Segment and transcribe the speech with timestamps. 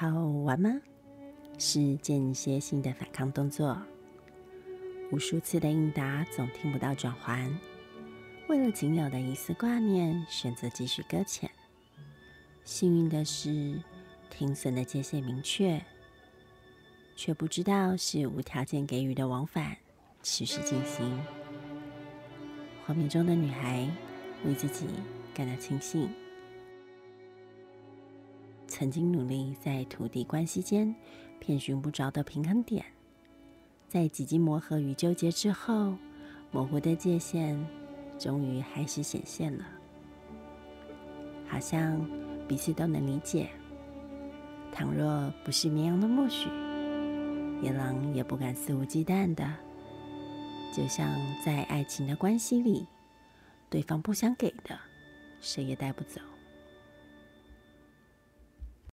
[0.00, 0.80] 好玩吗？
[1.58, 3.76] 是间歇性的反抗动作，
[5.12, 7.52] 无数次的应答总听不到转圜，
[8.48, 11.50] 为了仅有的一丝挂念，选择继续搁浅。
[12.64, 13.78] 幸运的是，
[14.30, 15.78] 停损的界限明确，
[17.14, 19.76] 却不知道是无条件给予的往返，
[20.22, 21.22] 持续进行。
[22.86, 23.86] 画面中的女孩
[24.46, 24.86] 为自己
[25.34, 26.08] 感到庆幸。
[28.80, 30.94] 曾经努力在土地关系间
[31.38, 32.82] 遍寻不着的平衡点，
[33.90, 35.94] 在几经磨合与纠结之后，
[36.50, 37.62] 模糊的界限
[38.18, 39.66] 终于还是显现了。
[41.46, 42.08] 好像
[42.48, 43.50] 彼此都能理解。
[44.72, 46.48] 倘若不是绵羊的默许，
[47.60, 49.46] 野狼也不敢肆无忌惮的。
[50.74, 51.06] 就像
[51.44, 52.86] 在爱情的关系里，
[53.68, 54.78] 对方不想给的，
[55.38, 56.18] 谁也带不走。